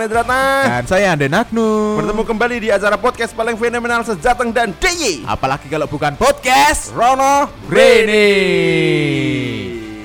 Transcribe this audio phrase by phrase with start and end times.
[0.00, 0.44] Sanes Ratna.
[0.64, 2.00] Dan saya Ande Nagnu.
[2.00, 5.28] Bertemu kembali di acara podcast paling fenomenal sejateng dan DIY.
[5.28, 8.24] Apalagi kalau bukan podcast Rono Rene.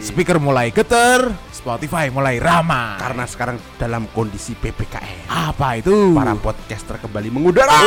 [0.04, 3.00] Speaker mulai geter, Spotify mulai ramah.
[3.00, 5.32] Karena sekarang dalam kondisi PPKM.
[5.32, 6.12] apa itu?
[6.12, 7.80] Para podcaster kembali mengudara.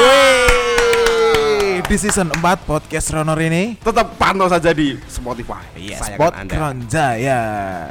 [1.84, 3.76] Di season 4 podcast Rono Rene.
[3.84, 5.60] Tetap pantau saja di Spotify.
[5.76, 6.52] Yes, Sayangan Spot Anda.
[6.56, 7.40] Kronjaya.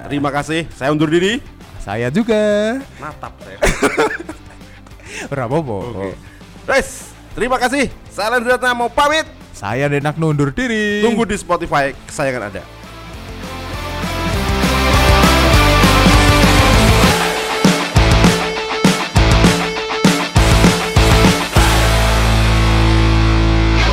[0.09, 0.65] Terima kasih.
[0.73, 1.56] Saya undur diri.
[1.87, 2.35] Saya juga.
[2.99, 3.63] Natap saya.
[5.31, 6.11] Ora apa-apa.
[6.67, 7.87] Guys, terima kasih.
[8.11, 9.23] Saya Sanes Ratna mau pamit.
[9.55, 10.99] Saya Ande Nagnu undur diri.
[10.99, 12.63] Tunggu di Spotify kesayangan Anda.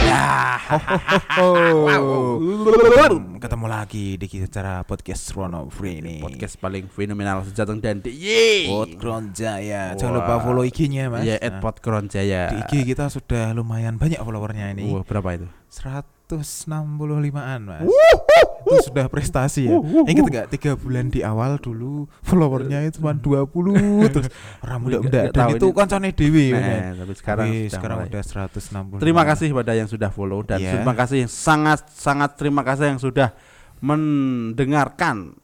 [0.03, 0.59] Ya.
[1.39, 3.31] Wow.
[3.45, 6.17] Ketemu lagi di acara podcast Rono Rene.
[6.25, 8.73] Podcast paling fenomenal sejateng dan DIY.
[8.73, 9.92] Pod Kronjaya.
[10.01, 10.25] Jangan Wah.
[10.25, 11.28] lupa follow IG-nya, Mas.
[11.28, 12.48] Ya, Nah, @podkron Jaya.
[12.48, 14.89] di IG kita sudah lumayan banyak followernya ini.
[14.89, 15.45] Wah, berapa itu?
[15.69, 17.84] 165-an, Mas.
[18.65, 19.77] Itu sudah prestasi ya.
[19.77, 23.45] Ingat enggak tiga bulan di awal dulu followernya itu cuma 20
[24.15, 24.29] terus
[24.61, 25.77] orang muda muda Nggak dan itu ini.
[25.77, 26.61] kancane dewi Nah,
[26.97, 28.09] tapi sekarang Tapi sudah sekarang mulai.
[28.09, 28.98] udah 160.
[28.98, 30.73] Terima kasih pada yang sudah follow dan Iya.
[30.75, 33.29] terima kasih yang sangat sangat terima kasih yang sudah
[33.79, 35.37] mendengarkan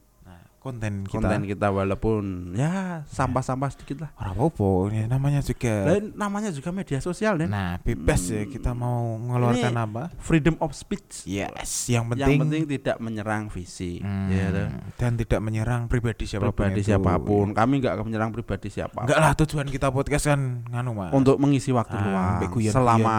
[0.60, 1.16] konten kita.
[1.16, 4.10] konten kita walaupun ya sampah-sampah sedikit lah.
[4.14, 5.88] Orang apa ini namanya juga.
[5.88, 10.04] Dan namanya juga media sosial dan Nah, bebas ya kita mau mengeluarkan Ini apa?
[10.18, 11.24] freedom of speech.
[11.24, 16.44] Yes, yang Yang penting, penting tidak menyerang visi, Hmm, ya dan tidak menyerang pribadi siapa
[16.44, 16.52] pun.
[16.52, 16.88] pribadi itu.
[16.92, 17.46] siapa pun.
[17.50, 19.00] Kami nggak akan menyerang pribadi siapa.
[19.00, 21.10] Enggak lah tujuan kita podcast kan nganu Mas.
[21.10, 23.16] Untuk mengisi waktu Ah, luang selama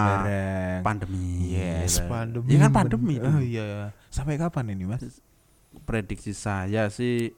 [0.79, 1.51] pandemi.
[1.51, 2.47] Yes, ya pandemi.
[2.47, 3.15] Ya kan pandemi.
[3.17, 3.89] Oh iya.
[4.07, 5.01] Sampai kapan ini, Mas?
[5.83, 7.33] Prediksi saya sih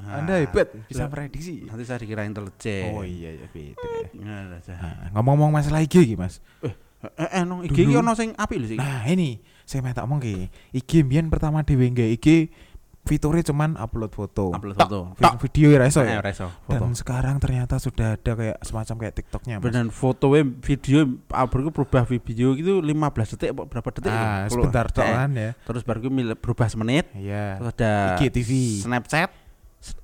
[0.00, 1.68] Nah, Anda hebat bisa prediksi.
[1.68, 2.96] Nanti saya dikira intelijen.
[2.96, 3.88] Oh iya ya beda.
[4.16, 4.80] Ya, udah, saya.
[4.80, 6.40] Nah, ngomong-ngomong masalah IG iki, Mas.
[6.64, 6.72] Eh,
[7.20, 8.78] eh, no, IG iki ono sing apik lho sih.
[8.80, 10.48] Nah, ini saya minta ngomong ki.
[10.72, 12.48] IG mbiyen pertama dhewe nggak IG
[13.00, 14.52] fiturnya cuman upload foto.
[14.52, 15.00] Upload Tok, foto.
[15.16, 16.20] vi- Video ya Eh, ya.
[16.30, 16.78] iso, foto.
[16.78, 19.56] Dan sekarang ternyata sudah ada kayak semacam kayak TikToknya.
[19.62, 24.60] Dan foto video baru berubah video gitu 15 detik apa berapa detik Ah, gitu.
[24.60, 25.50] sebentar Eh, tok kan ya.
[25.58, 27.08] Terus baru itu berubah semenit.
[27.12, 27.58] Iya.
[27.58, 28.50] Terus ada IGTV.
[28.84, 29.30] Snapchat,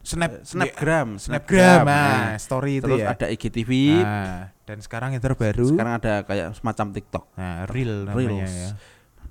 [0.03, 3.13] Snap Snapgram, Snapgram, Nah, nah, story itu Terus ya.
[3.13, 3.71] ada IGTV.
[4.01, 7.25] Nah, dan sekarang yang terbaru Sekarang ada kayak semacam TikTok.
[7.37, 8.51] nah, Reel namanya Reels.
[8.51, 8.69] ya.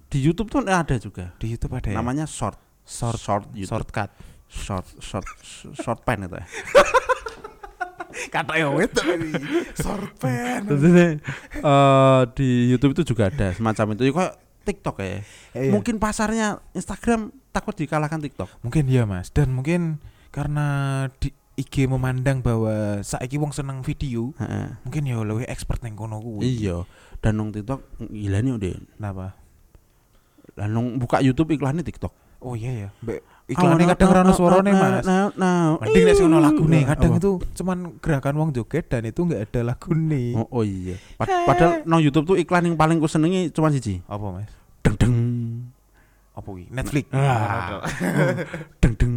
[0.05, 1.33] Di YouTube tuh ada juga.
[1.35, 1.97] Di YouTube ada ya.
[1.97, 3.84] Namanya short short short YouTube.
[3.90, 4.09] shortcut.
[4.46, 5.28] short short
[5.75, 6.46] short pen itu ya.
[8.34, 9.01] Kata ya itu
[9.75, 10.62] short pen.
[10.72, 14.07] Eh, di YouTube itu juga ada semacam itu.
[14.07, 14.34] Ya, kayak
[14.66, 15.22] TikTok ya.
[15.53, 15.72] Iya.
[15.75, 18.50] Mungkin pasarnya Instagram takut dikalahkan TikTok.
[18.66, 20.00] Mungkin iya Mas dan mungkin
[20.34, 24.75] karena di IG memandang bahwa saiki wong seneng video, Heeh.
[24.84, 26.44] mungkin ya lebih expert neng kono kuwi.
[26.44, 26.84] Iya.
[27.23, 27.79] Dan nong TikTok
[28.12, 28.73] gila nih udah.
[29.00, 29.25] Kenapa?
[30.59, 32.12] Lah nong buka YouTube iklannya TikTok.
[32.45, 32.89] Oh iya ya.
[33.01, 35.06] Mbak iklannya kadang ora ono suarane Mas.
[35.06, 37.19] Nah, nah, Mending nek ono lagune, Nah, kadang apa?
[37.22, 40.33] itu cuman gerakan wong joget dan itu enggak ada lagune.
[40.38, 40.97] Oh, oh iya.
[41.17, 44.01] Pad- padahal nong YouTube tuh iklan yang paling ku senengi cuma siji.
[44.05, 44.50] Apa Mas?
[44.85, 45.16] Deng deng.
[46.35, 46.67] Apa kuwi?
[46.69, 47.05] Netflix.
[47.16, 47.81] Ah.
[48.81, 49.13] Deng deng.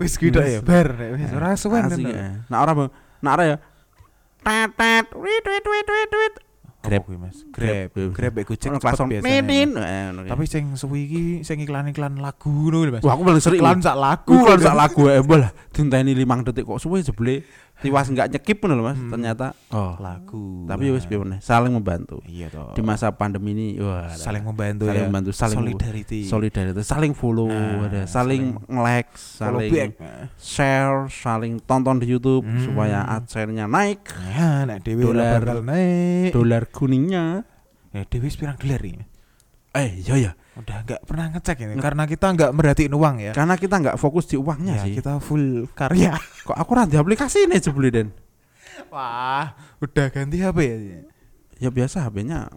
[0.00, 0.88] Wis gitu ya, bar.
[0.96, 1.84] nek Wis ora suwen.
[2.48, 2.72] Nah ora.
[3.20, 3.56] Nah ora ya.
[4.40, 6.34] Tet tet wit wit wit wit wit.
[6.80, 7.44] Grab kuwi Mas.
[7.52, 7.92] Grab.
[7.92, 8.32] Grab.
[8.40, 9.44] Ono cepet klakson biasanya.
[9.44, 9.70] Medin.
[9.76, 10.32] Eh, ngono kayak.
[10.32, 13.04] Tapi sing suwi iki sing iklan-iklan lagu ngono lho Mas.
[13.04, 13.60] Wah, aku paling sering.
[13.60, 14.32] iklan sak lagu.
[14.32, 15.50] Iklan sak lagu ya lah.
[15.76, 17.44] Dinteni 5 detik kok suwe jebule
[17.80, 18.96] tiwas enggak nyekip ngono lho Mas.
[18.96, 19.10] Hmm.
[19.10, 19.96] Ternyata oh.
[19.98, 20.68] lagu.
[20.68, 22.20] Tapi ya wis piye meneh, saling membantu.
[22.24, 22.72] Iya toh.
[22.72, 25.06] Di masa pandemi ini wah saling membantu saling ya.
[25.08, 26.20] membantu, saling solidarity.
[26.24, 29.90] solidaritas, saling follow, Nah, ada saling nge-like, Follow saling back.
[30.38, 32.62] share, saling tonton di YouTube Hmm.
[32.70, 35.40] supaya adsense-nya naik, Ya, ora Dolar.
[35.42, 36.30] bakal naik.
[36.32, 37.42] dolar kuningnya.
[37.90, 39.02] Ya dhewe wis pirang dolar ini.
[39.70, 40.32] Eh, iya ya.
[40.58, 43.32] Udah enggak pernah ngecek ini Nge- karena kita enggak merhatiin uang ya.
[43.32, 44.94] Karena kita nggak fokus di uangnya Ya, sih.
[44.98, 46.18] kita full karya.
[46.46, 48.10] Kok aku di aplikasi ini jebule Den?
[48.90, 50.76] Wah, udah ganti HP ya.
[51.60, 52.50] Ya biasa HP-nya.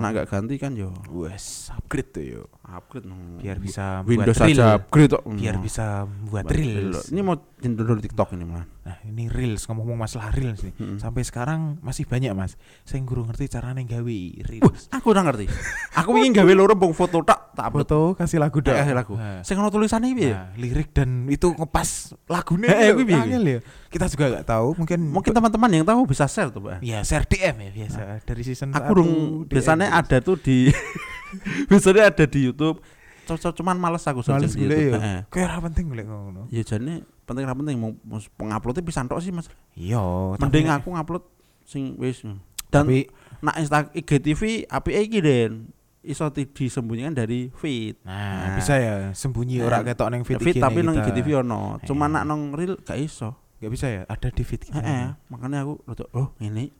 [0.00, 2.48] Nah, nggak ganti kan yo Wes, upgrade tuh yuk.
[2.64, 3.36] upgrade no.
[3.36, 4.62] Biar bisa Windows buat reel.
[4.62, 5.22] upgrade kok.
[5.28, 5.62] Biar No.
[5.62, 5.84] bisa
[6.24, 6.56] buat reels.
[6.56, 6.90] reel.
[7.10, 8.64] Ini mau download TikTok ini malah.
[8.80, 10.72] Nah, ini reels ngomong-ngomong masalah reels nih.
[10.72, 10.96] Mm-mm.
[10.96, 12.54] Sampai sekarang masih banyak, Mas.
[12.82, 14.16] Saya guru ngerti caranya gawe
[14.46, 14.86] reels.
[14.88, 15.50] aku udah ngerti.
[16.00, 17.72] aku ingin gawe loro bong foto tak tak.
[17.76, 18.80] Foto kasih lagu dah.
[18.80, 19.14] Kasih lagu.
[19.14, 20.32] Nah, Sing ono tulisannya piye?
[20.32, 23.60] Nah, lirik dan itu ngepas lagunya Eh, piye, ya.
[23.86, 26.80] Kita juga nggak tahu, mungkin Mungkin teman-teman yang tahu bisa share tuh, Pak.
[26.80, 29.10] ya share DM ya biasa dari season Aku dong
[29.44, 30.70] biasanya ada tuh di
[31.68, 32.80] biasanya ada di YouTube.
[33.22, 34.90] Cocok cuman males aku Males di YouTube.
[34.90, 34.98] ya.
[34.98, 35.20] Heeh.
[35.30, 36.50] Kayak ora penting golek ngono.
[36.50, 37.94] Ya jane penting ra penting mau
[38.34, 39.46] penguploadnya pisan tok sih Mas.
[39.78, 40.02] Iya,
[40.36, 41.22] Mending aku ngupload
[41.62, 42.26] sing wis.
[42.70, 43.06] Dan tapi
[43.38, 45.70] nak Insta IGTV apike iki Den.
[46.00, 48.00] Iso di- disembunyikan dari feed.
[48.02, 48.56] nah, Nah.
[48.56, 50.96] bisa ya sembunyi Nah, ora ketok feed, Feed iki tapi nih nang.
[50.98, 51.60] IGTV ono.
[51.82, 52.10] Cuma Eh.
[52.10, 53.36] nak nang reel gak iso.
[53.56, 54.80] Gak bisa ya, ada di feed kita.
[54.80, 56.72] Heeh, makanya aku rodok oh ini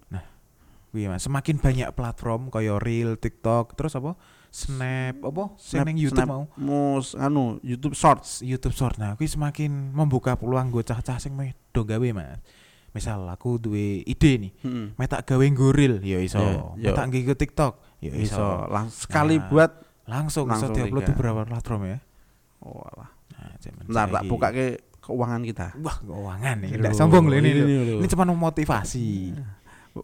[0.90, 4.19] Wih, Mas, semakin banyak platform kaya Reel, TikTok, terus apa?
[4.50, 5.55] Snap, apa?
[5.55, 6.26] Snap- YouTube Snap.
[6.26, 6.43] mau.
[6.56, 8.43] mus anu YouTube Shorts.
[8.43, 12.43] YouTube Short nah kuwi semakin membuka peluang gue cah-cah sing meh do gawe Mas.
[12.90, 14.87] Misal aku duwe ide nih, Heeh.
[14.93, 16.43] meh tak gawe goril ya iso.
[16.75, 16.90] Meh ya.
[16.90, 18.67] tak nggawe ke TikTok ya iso.
[18.67, 19.49] Langsung sekali Nah.
[19.49, 19.70] buat
[20.11, 21.99] Langsung, Langsung iso diupload beberapa platform ya.
[22.61, 23.11] oh alah.
[23.31, 23.55] Nah,
[23.87, 24.67] Bentar tak buka ke
[24.99, 25.67] keuangan kita.
[25.79, 26.70] Wah, keuangan nih.
[26.75, 27.50] Loh, Nggak sombong loh ini.
[27.55, 27.62] ini.
[28.02, 29.32] Ini cuma motivasi.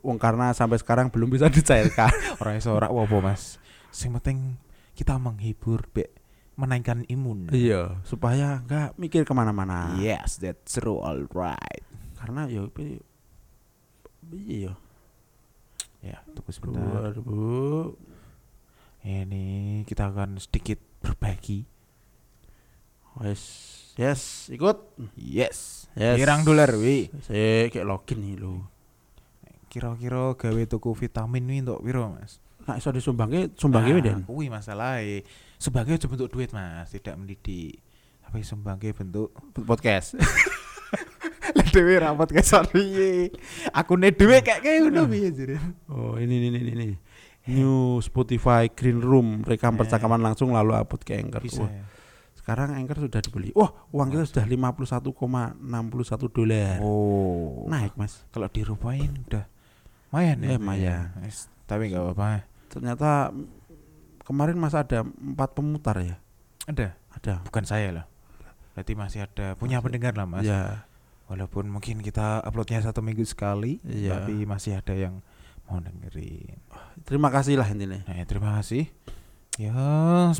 [0.02, 2.10] Wong karena sampai sekarang belum bisa dicairkan.
[2.40, 3.58] Ora iso ora apa Mas.
[3.90, 4.58] Sing penting
[4.94, 6.06] kita menghibur, be
[6.56, 7.52] menaikkan imun.
[7.52, 9.92] iya, supaya enggak mikir ke mana-mana.
[10.00, 11.84] Yes, that's true, alright.
[12.16, 13.04] Karena ya pi-
[14.32, 14.72] iya
[16.06, 17.10] Ya, tunggu sebentar.
[17.10, 17.98] 2000
[19.02, 19.46] Ini
[19.82, 21.66] kita akan sedikit berbagi.
[23.16, 23.42] wes
[23.94, 24.76] yes ikut
[25.16, 25.88] Yes.
[25.94, 27.08] yes Pirang dolar wi.
[27.20, 28.68] saya kayak login nih lo
[29.66, 32.38] Kira-kira gawe tuku vitamin wi untuk piro, Mas?
[32.62, 35.22] nah iso disumbangke sumbangke Nah, Den Kuwi masalahe.
[35.56, 37.78] Sebagai bentuk duit, Mas, tidak mendidik.
[38.20, 39.30] Tapi sembangke bentuk
[39.60, 40.18] podcast
[41.76, 42.40] dhewe rapat ke
[42.72, 43.28] piye.
[43.70, 45.60] Akune dhewe kayak kayak ngono piye jare.
[45.92, 46.88] oh ini ini ini ini
[47.46, 49.78] new Spotify Green Room rekam Eh.
[49.78, 51.62] percakapan langsung lalu upload ke Anchor Bisa.
[51.62, 51.84] Wah, ya?
[52.34, 55.54] sekarang Anchor sudah dibeli wah uang kita sudah 51,61
[56.28, 57.66] dolar Oh.
[57.66, 59.44] naik mas kalau dirupain udah
[60.08, 60.48] lumayan ya.
[60.48, 61.04] Eh, lumayan.
[61.20, 62.46] Wes, Tapi enggak apa-apa.
[62.66, 63.30] ternyata
[64.22, 66.16] kemarin masa ada empat pemutar ya
[66.64, 68.06] Ada, ada bukan saya lah.
[68.74, 70.42] Berarti masih ada punya pendengar lah, Mas.
[70.42, 70.82] ya
[71.26, 74.22] Walaupun mungkin kita uploadnya satu minggu sekali, Iya.
[74.22, 75.18] tapi masih ada yang
[75.66, 76.54] mau dengerin.
[77.02, 78.86] terima kasih lah intinya Nah, ya, terima kasih.
[79.56, 79.72] Ya,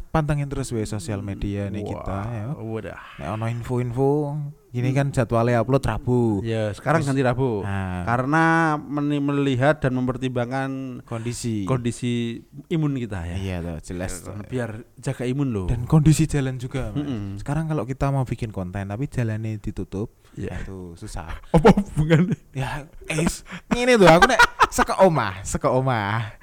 [0.06, 2.46] pantengin terus we sosial media nih kita ya.
[2.52, 4.36] wadah Nek ono info-info,
[4.68, 6.44] gini kan jadwalnya upload Rabu.
[6.44, 8.44] ya sekarang Terus- ganti Rabu Nah, karena
[8.76, 11.64] meni- melihat dan mempertimbangkan kondisi.
[11.64, 14.20] kondisi imun kita ya Iya tuh, jelas.
[14.20, 14.36] tuh.
[14.44, 16.92] biar jaga imun loh Dan kondisi jalan juga.
[16.92, 17.00] Mas.
[17.00, 17.40] Mm-mm.
[17.40, 21.40] Sekarang kalau kita mau bikin konten tapi jalannya ditutup, ya itu susah.
[21.56, 26.36] apa hubungannya ya, es, ini tuh aku nek saka omah, saka omah.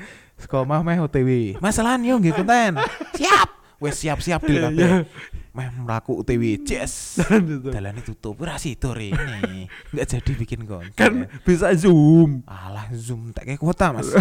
[0.44, 1.56] Saka omah meh OTW.
[1.64, 2.76] Masalahan yo nggih konten.
[3.16, 3.48] Siap.
[3.80, 4.92] Wes siap-siap di Iya, kabeh.
[5.54, 6.66] Meh mlaku OTW.
[6.66, 7.22] Yes.
[7.78, 8.42] Dalane tutup.
[8.42, 9.70] Ora sido ini.
[9.94, 10.98] Enggak jadi bikin konten.
[10.98, 12.42] kan bisa zoom.
[12.50, 14.10] Alah zoom tak kayak kuota mas.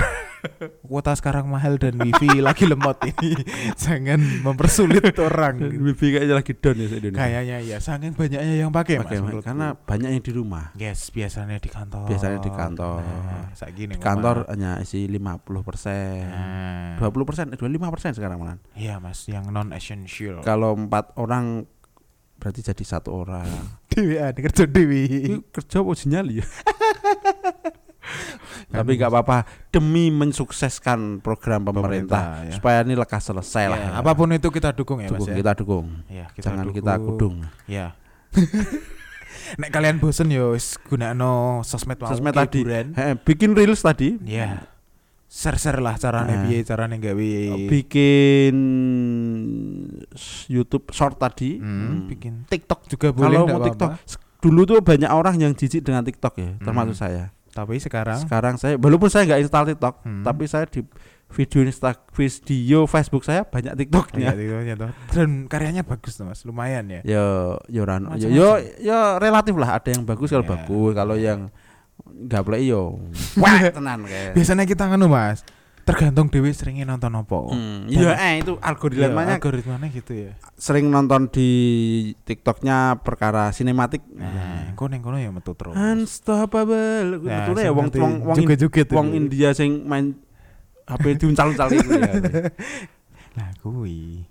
[0.82, 3.38] Kuota sekarang mahal dan wifi lagi lemot ini.
[3.82, 5.62] Jangan mempersulit orang.
[5.72, 7.22] Wifi kayaknya lagi down ya Indonesia.
[7.22, 10.74] Kayaknya ya saking banyaknya yang pakai mas karena banyak yang di rumah.
[10.76, 12.10] Yes biasanya di kantor.
[12.10, 13.00] Biasanya di kantor.
[13.00, 16.26] nah, saat gini di kantor hanya isi 50 persen.
[16.28, 18.58] Nah, 20 persen 25 persen sekarang malah.
[18.74, 21.62] Iya mas yang non essential kalau empat orang
[22.36, 23.46] berarti jadi satu orang.
[23.92, 26.46] Dewi ada kerja Dewi kerja apa nyali ya?
[28.72, 29.38] Tapi nggak apa-apa.
[29.68, 32.52] Demi mensukseskan program pemerintah, Pemerintah, ya.
[32.56, 33.78] supaya ini lekas selesai lah.
[33.78, 34.00] Ya, ya.
[34.00, 35.36] apa pun itu kita dukung ya dukung, mas ya?
[35.36, 35.86] kita dukung.
[36.08, 37.44] Ya, jangan kita kudung.
[37.68, 37.94] Ya.
[39.60, 42.64] Nek kalian bosen yo wis gunakno sosmed mau Sosmed tadi.
[43.28, 44.16] bikin reels tadi.
[44.24, 44.64] Ya.
[45.32, 46.42] Share-share lah carane Nah.
[46.44, 47.32] piye carane gawe.
[47.68, 48.56] Bikin
[50.46, 52.00] YouTube short tadi Hmm, Hmm.
[52.06, 53.64] bikin TikTok juga boleh kalau mau.
[53.64, 53.90] TikTok
[54.38, 57.02] dulu tuh banyak orang yang jijik dengan TikTok ya termasuk Hmm.
[57.02, 60.22] saya Tapi sekarang sekarang saya walaupun saya nggak install TikTok Hmm.
[60.22, 60.80] tapi saya di
[61.28, 64.90] video Insta video Facebook saya banyak ya, TikToknya TikToknya tuh.
[65.10, 67.00] Dan karyanya bagus tuh Mas, lumayan ya.
[67.02, 67.24] yo
[67.66, 70.50] yo ran- yo, yo yo relatif lah ada yang bagus kalau Ya.
[70.50, 71.48] bagus kalau yang
[72.02, 73.00] nggak play yo
[73.38, 75.44] wah tenan kayak Biasanya kita nganu Mas,
[75.82, 77.36] tergantung Dewi seringnya nonton apa.
[77.48, 80.32] Hmm, iya eh itu Iya, algoritmanya algoritmanya gitu ya.
[80.54, 81.50] sering nonton di
[82.20, 85.74] TikToknya perkara sinematik Nah, engko ning kono ya metu terus.
[85.74, 89.10] unstoppable Nah, betulnya ya wong wong wong, in- joget-joget wong.
[89.12, 90.14] India sing main
[90.84, 92.12] HP diuncal-uncal itu ya.
[93.36, 94.26] Lah kuwi.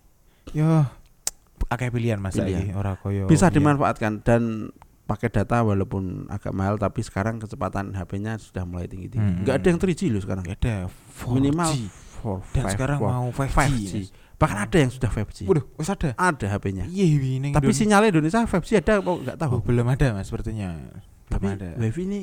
[0.51, 0.85] Yo
[1.67, 2.67] akeh pilihan Mas Pilihan.
[2.67, 3.55] saiki ora koyo Bisa biyen.
[3.57, 4.71] dimanfaatkan dan
[5.11, 9.19] pakai data walaupun agak mahal tapi sekarang kecepatan HP-nya sudah mulai tinggi-tinggi.
[9.19, 9.39] Hmm.
[9.43, 10.43] Enggak ada yang 3G loh sekarang.
[10.47, 11.35] Nggak ada 4G.
[11.35, 11.71] Minimal
[12.23, 13.55] 4, dan sekarang mau 5G.
[13.59, 13.95] 5G.
[14.39, 15.39] Bahkan ada yang sudah 5G.
[15.51, 16.09] Waduh, wis ada.
[16.15, 16.87] Ada HP-nya.
[16.87, 19.51] Iya, ini Tapi sinyalnya Indonesia 5G ada kok enggak tahu.
[19.59, 20.79] Oh, belum ada Mas sepertinya.
[21.27, 21.69] Belum Tapi ada.
[21.75, 22.19] WiFi ini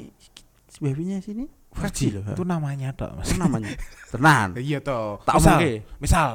[0.81, 1.45] WiFi-nya sini
[1.77, 2.25] 5G loh.
[2.33, 3.29] Itu namanya tok Mas.
[3.29, 3.77] Itu namanya.
[4.09, 4.49] Tenan.
[4.65, 5.21] Iya toh.
[5.29, 5.59] Tak misal,
[6.01, 6.29] misal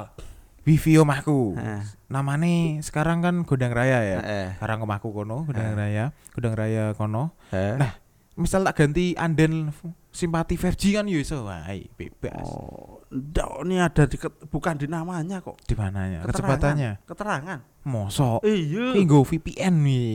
[0.64, 1.54] wifi omahku.
[1.54, 1.84] Nah.
[2.08, 4.18] namanya sekarang kan Gondang Raya ya.
[4.22, 5.76] Eh, Sekarang omahku kono, Gondang Eh.
[5.76, 7.36] Raya, Gondang Raya kono.
[7.50, 7.76] eh.
[7.76, 7.92] Nah,
[8.34, 9.70] misal tak ganti anden
[10.14, 12.46] simpati 5G kan yo iso wae bebas.
[12.46, 14.16] Oh, ndak ini ada di
[14.46, 15.58] bukan di namanya kok.
[15.66, 16.22] Di mananya?
[16.22, 16.30] Keterangan.
[16.54, 16.92] Kecepatannya.
[17.02, 17.58] Keterangan.
[17.84, 18.40] Mosok.
[18.46, 18.94] Iya.
[18.94, 20.14] Ini VPN nih.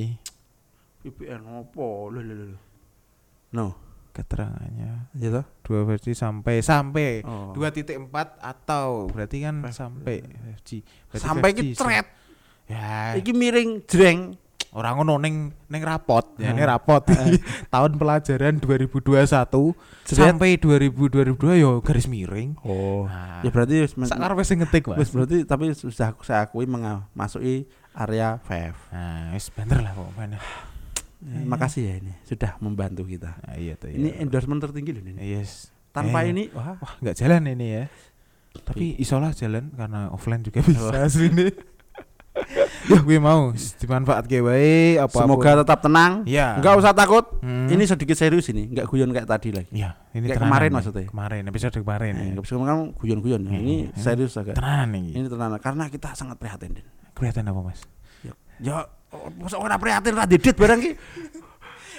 [1.03, 2.07] VPN opo?
[2.09, 2.57] Lho lho lho.
[3.49, 3.75] No,
[4.19, 5.45] Keterangannya ya toh?
[5.61, 7.53] dua versi sampai sampai Oh.
[7.53, 7.95] 2.4
[8.37, 10.69] atau berarti kan Five- sampai 5G.
[11.07, 12.05] Berarti Sampai 5G ki thread.
[12.65, 14.37] Ya, Iki miring jreng.
[14.69, 17.01] orang ngono ning ning rapot, ya ini rapot.
[17.73, 19.73] Tahun pelajaran 2021
[20.05, 20.13] Jret.
[20.13, 22.53] sampai 2000 2002 yo garis miring.
[22.61, 23.09] Oh.
[23.09, 24.97] Nah, Ya berarti wis karepe sing ngetik, Mas.
[24.99, 28.77] wis berarti tapi sudah aku saya akui memasuki area 5.
[28.93, 30.37] Nah, wis bener lah pokoknya.
[31.19, 33.35] Eh, Makasih ya ini sudah membantu kita.
[33.43, 33.91] Nah, iya tuh.
[33.91, 35.19] Ini endorsement tertinggi loh ini.
[35.19, 35.67] yes.
[35.89, 37.83] Tanpa Eh, ini wah Wah, nggak jalan ini ya.
[38.55, 40.95] Tapi isolah jalan karena offline juga bisa Oh.
[40.95, 41.49] asli ini.
[42.87, 46.23] ya, gue mau dimanfaatke wae apa semoga tetap tenang.
[46.23, 46.55] ya.
[46.55, 47.25] Enggak usah takut.
[47.43, 47.67] Hmm.
[47.67, 49.69] Ini sedikit serius ini, enggak guyon kayak tadi lagi.
[49.69, 50.75] ya, ini Kayak kemarin nih.
[50.79, 51.05] maksudnya.
[51.05, 52.13] Kemarin episode kemarin.
[52.15, 52.39] Eh, ya.
[52.39, 53.41] bisa ngomong guyon-guyon.
[53.43, 53.59] Hmm.
[53.59, 53.99] Ini Hmm.
[53.99, 54.55] serius agak.
[54.55, 55.19] Tenanan nih.
[55.19, 56.79] Ini tenang karena kita sangat prihatin.
[56.79, 56.87] Din.
[57.11, 57.83] Kelihatan apa, Mas?
[58.59, 58.85] Ya oh,
[59.35, 60.91] masa ora prihatin ra didit barang ki.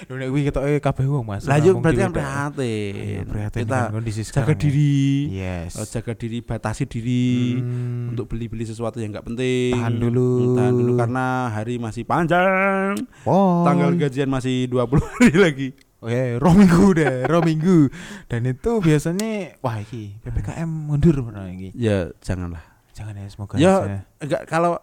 [0.01, 1.45] Lho nek kuwi ketoke kabeh wong, Mas.
[1.45, 3.21] Lah Ora yo mung berarti kan prihatin.
[3.23, 4.57] Prihatin Kita kondisi jaga sekarang ya.
[4.57, 4.97] diri.
[5.29, 5.71] Yes.
[5.77, 8.09] Oh, jaga diri, batasi diri Hmm.
[8.09, 9.77] untuk beli-beli sesuatu yang enggak penting.
[9.77, 10.57] Tahan dulu.
[10.57, 12.97] Tahan dulu karena hari masih panjang.
[13.23, 13.61] oh.
[13.61, 15.69] Tanggal gajian masih 20 hari lagi.
[16.01, 17.93] Oh ya, roh minggu deh, roh minggu.
[18.25, 21.77] Dan itu biasanya wah iki PPKM mundur pernah iki.
[21.77, 22.65] Ya janganlah.
[22.91, 23.97] Jangan ya semoga Ya, aja.
[24.17, 24.81] Enggak kalau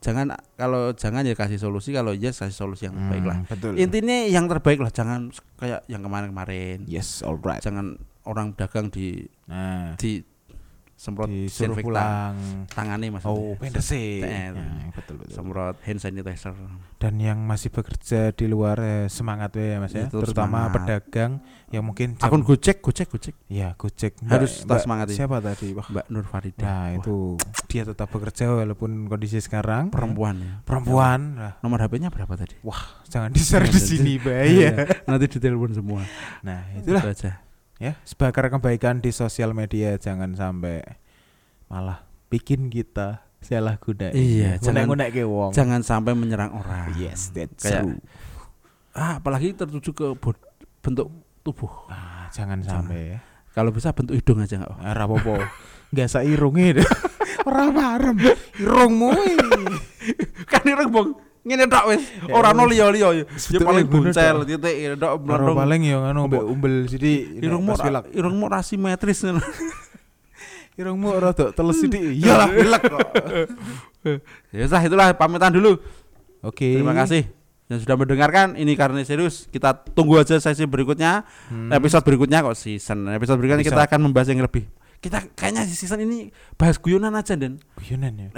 [0.00, 3.36] jangan kalau jangan ya kasih solusi kalau yes kasih solusi yang terbaik lah.
[3.44, 3.72] Hmm, Betul.
[3.76, 5.28] Intinya yang terbaik lah jangan
[5.60, 6.88] kayak yang kemarin-kemarin.
[6.88, 7.60] yes, alright.
[7.60, 10.22] Jangan orang dagang di Nah, di
[11.00, 12.34] semprot disuruh disinfektan pulang.
[12.68, 13.32] tangannya maksudnya.
[13.32, 14.20] Oh, bener sih.
[14.20, 15.32] Eh, Ya, betul betul.
[15.32, 16.52] Semprot hand sanitizer.
[16.94, 20.72] Dan yang masih bekerja di luar eh, semangat ya Mas ya, terutama semangat.
[20.76, 21.32] pedagang
[21.68, 23.32] yang mungkin jam- Akun Gojek, Gojek, Gojek.
[23.48, 25.08] ya Gojek Harus tetap semangat.
[25.08, 25.72] Siapa tadi?
[25.72, 26.60] Wah, Mbak Nur Farida.
[26.60, 27.16] Nah, Wah, itu
[27.66, 30.52] dia tetap bekerja walaupun kondisi sekarang perempuan ya.
[30.60, 31.20] perempuan.
[31.32, 32.60] Nah, Nomor HP-nya berapa tadi?
[33.08, 34.44] jangan di-share di sini, bahaya.
[34.44, 34.70] Iya,
[35.02, 36.04] Nanti ditelepon semua.
[36.44, 37.40] Nah, itulah Itu aja.
[37.80, 37.96] Ya.
[38.04, 40.84] Sebagai kebaikan di sosial media jangan sampai
[41.66, 45.50] malah bikin kita salah guna Iya, jangan- guna wong.
[45.50, 46.92] Jangan sampai menyerang orang.
[46.94, 47.98] yes that's Kayak- true.
[48.92, 50.06] Ah, apalagi tertuju ke
[50.78, 51.08] bentuk
[51.40, 51.88] tubuh.
[51.88, 52.84] ah, jangan Jangan.
[52.84, 53.18] sampai ya.
[53.50, 54.76] Kalau bisa bentuk hidung aja enggak?
[54.76, 55.34] ora apa-apa.
[55.90, 56.88] Nggak sa irungnya deh
[57.42, 58.18] ora marem.
[58.60, 59.10] Irungmu.
[60.52, 61.10] Kan ireng bong
[61.40, 62.04] ngene tok wis.
[62.28, 63.24] Ya, ora ono liya-liya ya.
[63.32, 65.12] Sebetulnya paling buncel titik tok.
[65.24, 67.72] Ora mlendung paling ya ngono mbek umbel jadi irungmu
[68.12, 69.40] irungmu ra simetris ngono.
[70.80, 72.00] Irungmu ora tok teles sithik.
[72.00, 73.08] Iyalah pilek kok.
[74.56, 75.76] Ya sah itulah pamitan dulu.
[76.40, 76.72] Oke.
[76.72, 77.28] Terima kasih
[77.68, 78.56] yang sudah mendengarkan.
[78.56, 79.44] Ini karena serius.
[79.52, 81.28] Kita tunggu aja sesi berikutnya.
[81.52, 81.68] Hmm.
[81.68, 83.12] episode berikutnya kok season.
[83.12, 83.92] Episode berikutnya kita Episode.
[83.92, 84.64] akan membahas yang lebih.
[85.04, 88.28] Kita kayaknya di season ini bahas guyonan aja dan guyonan ya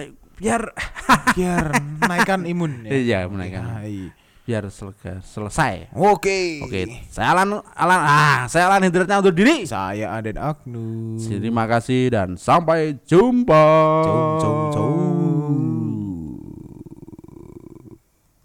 [0.42, 0.62] biar
[1.38, 1.64] biar
[2.02, 4.10] naikkan imun ya iya menaikkan Hai.
[4.42, 6.80] biar selesai selesai oke oke
[7.14, 12.34] saya Alan Alan ah saya Alan Hendratnya untuk diri saya Aden Agnu Terima kasih dan
[12.34, 13.64] sampai jumpa.
[14.02, 15.71] Ciao, ciao, ciao.